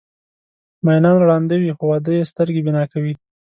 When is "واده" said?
1.89-2.11